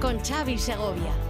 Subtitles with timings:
[0.00, 1.23] Con Xavi Segovia.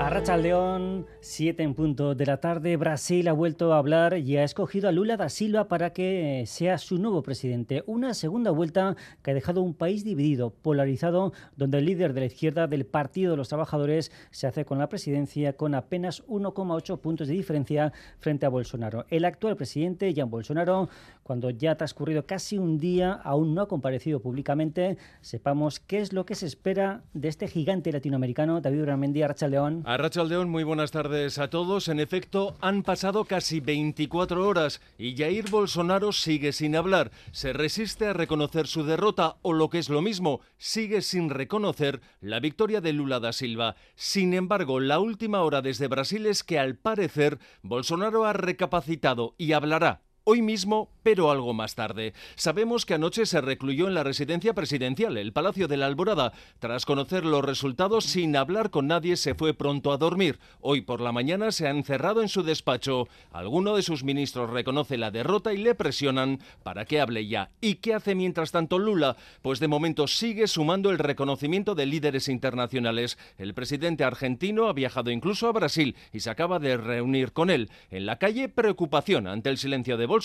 [0.00, 2.76] Arracha León, 7 en punto de la tarde.
[2.76, 6.78] Brasil ha vuelto a hablar y ha escogido a Lula da Silva para que sea
[6.78, 7.82] su nuevo presidente.
[7.84, 12.26] Una segunda vuelta que ha dejado un país dividido, polarizado, donde el líder de la
[12.26, 17.26] izquierda del Partido de los Trabajadores se hace con la presidencia con apenas 1,8 puntos
[17.26, 19.04] de diferencia frente a Bolsonaro.
[19.10, 20.88] El actual presidente, Jan Bolsonaro,
[21.24, 24.96] cuando ya ha transcurrido casi un día, aún no ha comparecido públicamente.
[25.22, 29.48] Sepamos qué es lo que se espera de este gigante latinoamericano, David Gramendi, Arracha
[29.88, 30.00] León.
[30.00, 31.88] Rachaldeón, muy buenas tardes a todos.
[31.88, 37.10] En efecto, han pasado casi 24 horas y Jair Bolsonaro sigue sin hablar.
[37.32, 42.00] Se resiste a reconocer su derrota o lo que es lo mismo, sigue sin reconocer
[42.20, 43.76] la victoria de Lula da Silva.
[43.94, 49.52] Sin embargo, la última hora desde Brasil es que al parecer Bolsonaro ha recapacitado y
[49.52, 52.12] hablará hoy mismo, pero algo más tarde.
[52.36, 56.34] Sabemos que anoche se recluyó en la residencia presidencial, el Palacio de la Alborada.
[56.58, 60.38] Tras conocer los resultados, sin hablar con nadie, se fue pronto a dormir.
[60.60, 63.08] Hoy por la mañana se ha encerrado en su despacho.
[63.32, 67.50] Alguno de sus ministros reconoce la derrota y le presionan para que hable ya.
[67.62, 69.16] ¿Y qué hace mientras tanto Lula?
[69.40, 73.16] Pues de momento sigue sumando el reconocimiento de líderes internacionales.
[73.38, 77.70] El presidente argentino ha viajado incluso a Brasil y se acaba de reunir con él.
[77.90, 80.17] En la calle, preocupación ante el silencio de Bolsonaro,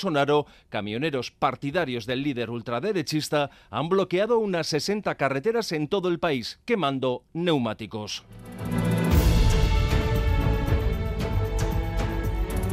[0.70, 7.24] camioneros partidarios del líder ultraderechista han bloqueado unas 60 carreteras en todo el país, quemando
[7.34, 8.24] neumáticos.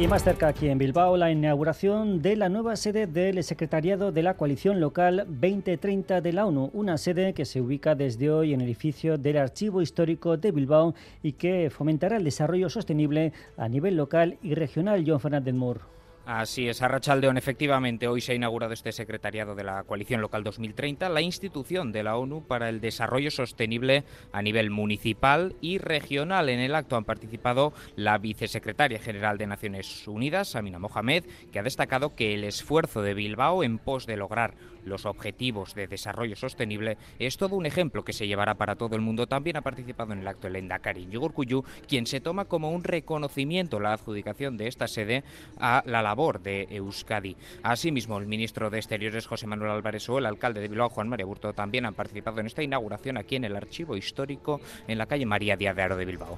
[0.01, 4.23] Y más cerca aquí en Bilbao, la inauguración de la nueva sede del Secretariado de
[4.23, 8.63] la Coalición Local 2030 de la ONU, una sede que se ubica desde hoy en
[8.63, 13.95] el edificio del Archivo Histórico de Bilbao y que fomentará el desarrollo sostenible a nivel
[13.97, 15.05] local y regional.
[15.07, 15.81] John Fernández Moore.
[16.33, 21.09] Así es, Arrachaldeón, efectivamente, hoy se ha inaugurado este secretariado de la Coalición Local 2030,
[21.09, 26.49] la institución de la ONU para el desarrollo sostenible a nivel municipal y regional.
[26.49, 31.65] En el acto han participado la vicesecretaria general de Naciones Unidas, Amina Mohamed, que ha
[31.65, 34.55] destacado que el esfuerzo de Bilbao en pos de lograr
[34.85, 39.03] los objetivos de desarrollo sostenible es todo un ejemplo que se llevará para todo el
[39.03, 39.27] mundo.
[39.27, 43.81] También ha participado en el acto el Endacari Yugurkuyu, quien se toma como un reconocimiento
[43.81, 45.25] la adjudicación de esta sede
[45.59, 47.35] a la labor de Euskadi.
[47.63, 51.25] Asimismo, el ministro de Exteriores José Manuel Álvarez o el alcalde de Bilbao Juan María
[51.25, 55.25] Burto también han participado en esta inauguración aquí en el Archivo Histórico en la calle
[55.25, 56.37] María Díaz de Aro de Bilbao.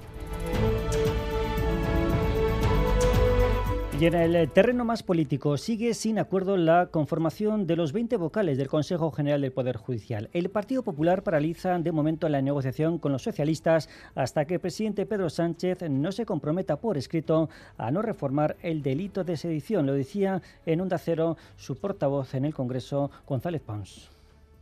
[4.01, 8.57] Y en el terreno más político sigue sin acuerdo la conformación de los 20 vocales
[8.57, 10.31] del Consejo General del Poder Judicial.
[10.33, 15.07] El Partido Popular paraliza de momento la negociación con los socialistas hasta que el presidente
[15.07, 19.87] Pedro Sánchez no se comprometa por escrito a no reformar el delito de sedición.
[19.87, 24.12] Lo decía en Onda Cero su portavoz en el Congreso, González Pons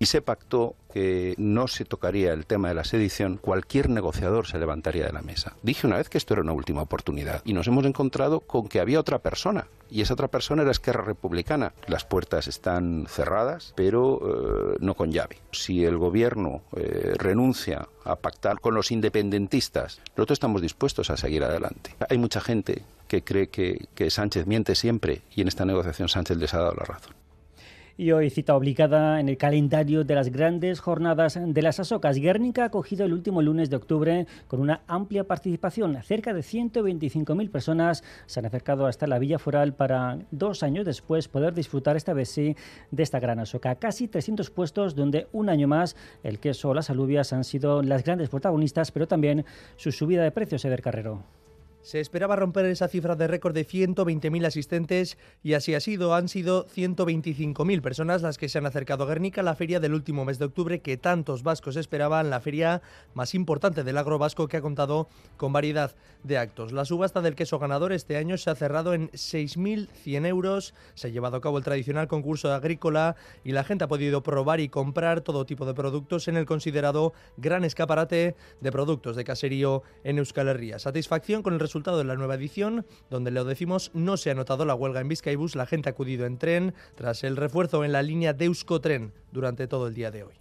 [0.01, 4.59] y se pactó que no se tocaría el tema de la sedición, cualquier negociador se
[4.59, 5.55] levantaría de la mesa.
[5.63, 8.81] Dije una vez que esto era una última oportunidad y nos hemos encontrado con que
[8.81, 11.75] había otra persona y esa otra persona era Esquerra Republicana.
[11.87, 15.39] Las puertas están cerradas, pero eh, no con llave.
[15.53, 21.45] Si el gobierno eh, renuncia a pactar con los independentistas, nosotros estamos dispuestos a seguir
[21.45, 21.95] adelante.
[22.09, 26.39] Hay mucha gente que cree que, que Sánchez miente siempre y en esta negociación Sánchez
[26.39, 27.20] les ha dado la razón.
[28.01, 32.17] Y hoy cita obligada en el calendario de las grandes jornadas de las Asocas.
[32.17, 36.03] Guernica ha acogido el último lunes de octubre con una amplia participación.
[36.03, 41.29] Cerca de 125.000 personas se han acercado hasta la Villa Foral para dos años después
[41.29, 42.57] poder disfrutar esta vez sí
[42.91, 43.75] de esta gran Asoca.
[43.75, 48.03] Casi 300 puestos donde un año más el queso o las alubias han sido las
[48.03, 49.45] grandes protagonistas, pero también
[49.77, 51.40] su subida de precios, Eder Carrero.
[51.83, 56.15] Se esperaba romper esa cifra de récord de 120.000 asistentes y así ha sido.
[56.15, 60.27] Han sido 125.000 personas las que se han acercado a Guernica, la feria del último
[60.27, 62.83] mes de octubre que tantos vascos esperaban, la feria
[63.15, 66.73] más importante del agro vasco que ha contado con variedad de actos.
[66.73, 70.75] La subasta del queso ganador este año se ha cerrado en 6.100 euros.
[70.95, 74.61] Se ha llevado a cabo el tradicional concurso agrícola y la gente ha podido probar
[74.61, 79.83] y comprar todo tipo de productos en el considerado gran escaparate de productos de caserío
[80.05, 80.79] en Euskal Herria.
[80.79, 84.65] Satisfacción con el resultado de la nueva edición, donde lo decimos no se ha notado
[84.65, 88.03] la huelga en Vizcaibus, la gente ha acudido en tren tras el refuerzo en la
[88.03, 90.40] línea de Euskotren durante todo el día de hoy.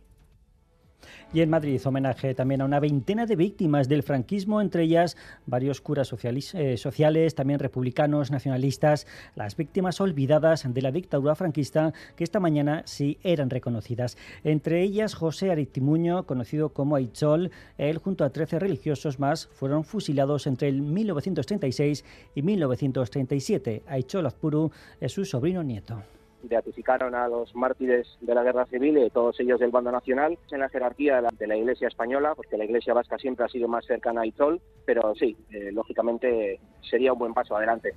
[1.34, 5.16] Y en Madrid, homenaje también a una veintena de víctimas del franquismo, entre ellas
[5.46, 9.06] varios curas eh, sociales, también republicanos, nacionalistas,
[9.36, 14.18] las víctimas olvidadas de la dictadura franquista que esta mañana sí eran reconocidas.
[14.44, 20.48] Entre ellas José Aritimuño, conocido como Aichol, él junto a 13 religiosos más fueron fusilados
[20.48, 22.04] entre el 1936
[22.36, 23.84] y 1937.
[23.88, 26.04] Aichol Azpuru es su sobrino nieto
[26.44, 30.60] beatificaron a los mártires de la guerra civil y todos ellos del bando nacional en
[30.60, 34.22] la jerarquía de la, Iglesia española, porque la Iglesia vasca siempre ha sido más cercana
[34.22, 37.94] a Itol, pero sí, eh, lógicamente sería un buen paso adelante.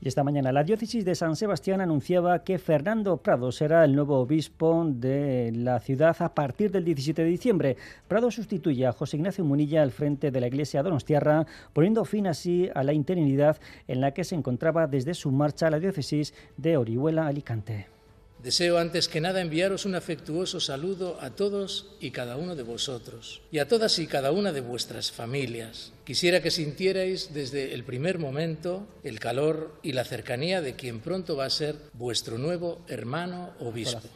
[0.00, 4.20] Y esta mañana la diócesis de San Sebastián anunciaba que Fernando Prado será el nuevo
[4.20, 7.76] obispo de la ciudad a partir del 17 de diciembre.
[8.06, 12.70] Prado sustituye a José Ignacio Munilla al frente de la iglesia donostiarra, poniendo fin así
[12.74, 13.58] a la interinidad
[13.88, 17.97] en la que se encontraba desde su marcha a la diócesis de Orihuela Alicante.
[18.42, 23.42] Deseo antes que nada enviaros un afectuoso saludo a todos y cada uno de vosotros
[23.50, 25.92] y a todas y cada una de vuestras familias.
[26.04, 31.36] Quisiera que sintierais desde el primer momento el calor y la cercanía de quien pronto
[31.36, 34.08] va a ser vuestro nuevo hermano obispo.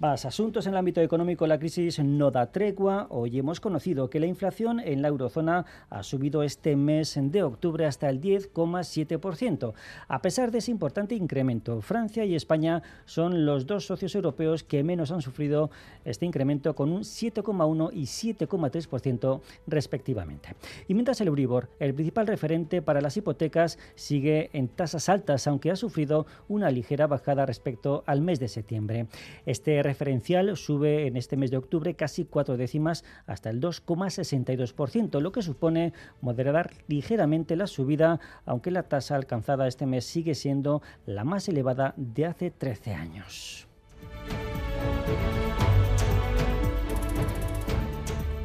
[0.00, 1.44] Más asuntos en el ámbito económico.
[1.48, 3.08] La crisis no da tregua.
[3.10, 7.84] Hoy hemos conocido que la inflación en la eurozona ha subido este mes de octubre
[7.84, 9.72] hasta el 10,7%.
[10.06, 14.84] A pesar de ese importante incremento, Francia y España son los dos socios europeos que
[14.84, 15.68] menos han sufrido
[16.04, 20.54] este incremento con un 7,1 y 7,3% respectivamente.
[20.86, 25.72] Y mientras el Euribor, el principal referente para las hipotecas, sigue en tasas altas, aunque
[25.72, 29.08] ha sufrido una ligera bajada respecto al mes de septiembre.
[29.44, 35.32] Este referencial sube en este mes de octubre casi cuatro décimas hasta el 2,62%, lo
[35.32, 41.24] que supone moderar ligeramente la subida, aunque la tasa alcanzada este mes sigue siendo la
[41.24, 43.66] más elevada de hace 13 años.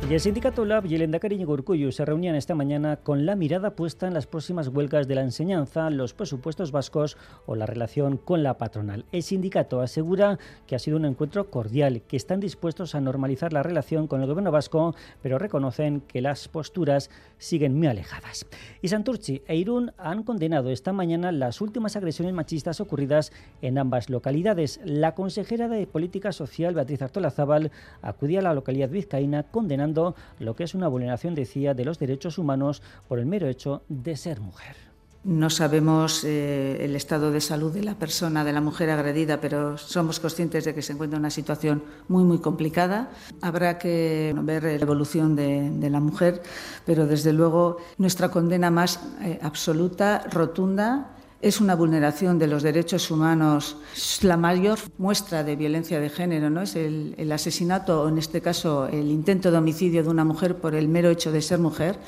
[0.09, 3.73] Y el sindicato LAB y el Endacari Urcuyu se reunían esta mañana con la mirada
[3.73, 8.43] puesta en las próximas huelgas de la enseñanza, los presupuestos vascos o la relación con
[8.43, 9.05] la patronal.
[9.13, 13.63] El sindicato asegura que ha sido un encuentro cordial, que están dispuestos a normalizar la
[13.63, 18.45] relación con el gobierno vasco, pero reconocen que las posturas siguen muy alejadas.
[18.81, 24.09] Y Santurchi e Irún han condenado esta mañana las últimas agresiones machistas ocurridas en ambas
[24.09, 24.81] localidades.
[24.83, 27.71] La consejera de Política Social, Beatriz Artola Zabal,
[28.01, 29.92] acudía a la localidad vizcaína condenando
[30.39, 34.15] lo que es una vulneración, decía, de los derechos humanos por el mero hecho de
[34.15, 34.75] ser mujer.
[35.23, 39.77] No sabemos eh, el estado de salud de la persona, de la mujer agredida, pero
[39.77, 43.09] somos conscientes de que se encuentra en una situación muy, muy complicada.
[43.41, 46.43] Habrá que ver la evolución de, la mujer,
[46.85, 53.11] pero desde luego nuestra condena más eh, absoluta, rotunda, es una vulneración de los derechos
[53.11, 53.75] humanos.
[54.21, 56.61] La mayor muestra de violencia de género ¿no?
[56.61, 60.73] es el, asesinato, o en este caso el intento de homicidio de una mujer por
[60.73, 61.99] el mero hecho de ser mujer.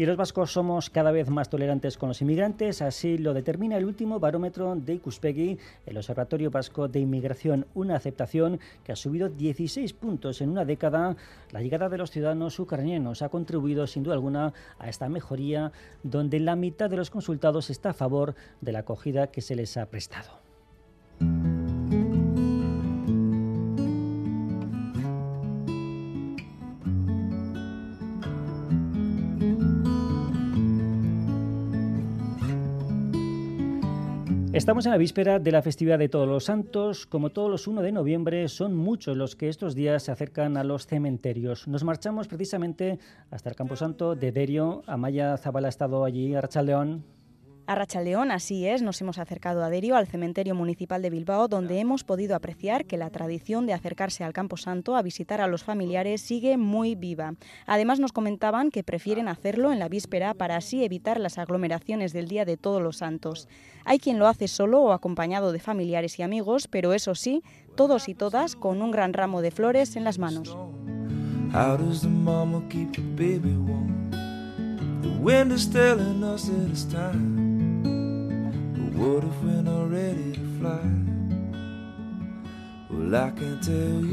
[0.00, 3.84] Y los vascos somos cada vez más tolerantes con los inmigrantes, así lo determina el
[3.84, 9.92] último barómetro de Ikuspegi, el Observatorio Vasco de Inmigración, una aceptación que ha subido 16
[9.92, 11.16] puntos en una década.
[11.50, 15.70] La llegada de los ciudadanos ucranianos ha contribuido sin duda alguna a esta mejoría,
[16.02, 19.76] donde la mitad de los consultados está a favor de la acogida que se les
[19.76, 20.49] ha prestado.
[34.52, 37.06] Estamos en la víspera de la festividad de Todos los Santos.
[37.06, 40.64] Como todos los 1 de noviembre, son muchos los que estos días se acercan a
[40.64, 41.68] los cementerios.
[41.68, 42.98] Nos marchamos precisamente
[43.30, 44.82] hasta el Camposanto de Derio.
[44.88, 47.04] Amaya Zabala ha estado allí, Archaldeón.
[47.70, 51.78] A León, así es, nos hemos acercado a Derio, al cementerio municipal de Bilbao, donde
[51.78, 55.62] hemos podido apreciar que la tradición de acercarse al Campo Santo a visitar a los
[55.62, 57.34] familiares sigue muy viva.
[57.66, 62.26] Además nos comentaban que prefieren hacerlo en la víspera para así evitar las aglomeraciones del
[62.26, 63.46] Día de Todos los Santos.
[63.84, 67.44] Hay quien lo hace solo o acompañado de familiares y amigos, pero eso sí,
[67.76, 70.56] todos y todas con un gran ramo de flores en las manos.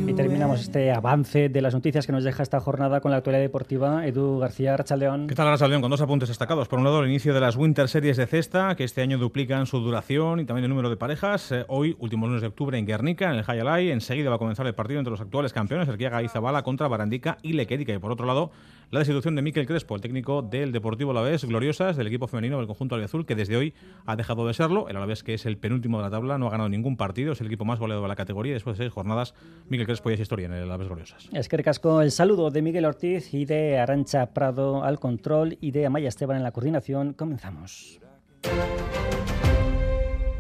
[0.08, 3.44] Y terminamos este avance de las noticias que nos deja esta jornada con la actualidad
[3.44, 4.08] deportiva.
[4.08, 5.28] Edu García Rachaldeón.
[5.28, 5.82] ¿Qué tal, Rachaldeón?
[5.82, 6.68] Con dos apuntes destacados.
[6.68, 9.68] Por un lado, el inicio de las Winter Series de cesta, que este año duplican
[9.68, 11.52] su duración y también el número de parejas.
[11.52, 13.92] Eh, hoy, último lunes de octubre, en Guernica, en el Hayalay.
[13.92, 16.88] Enseguida va a comenzar el partido entre los actuales campeones, el Kiaga y Zabala contra
[16.88, 17.94] Barandica y Lequérica.
[17.94, 18.52] Y por otro lado,
[18.90, 22.68] la destitución de Miquel Crespo, el técnico del Deportivo Alavés, gloriosas del equipo femenino del
[22.68, 23.74] conjunto albiazul, que desde hoy
[24.06, 24.88] ha dejado de serlo.
[24.88, 27.42] El Alavés, que es el penúltimo de la tabla, no ha ganado ningún partido, es
[27.42, 28.54] el equipo más goleado de la categoría.
[28.54, 29.34] Después de seis jornadas,
[29.68, 31.30] Miquel Crespo ya es historia en el Alavés gloriosas.
[31.34, 35.72] Es que recasco el saludo de Miguel Ortiz y de Arancha Prado al control y
[35.72, 37.14] de Amaya Esteban en la coordinación.
[37.14, 38.00] Comenzamos.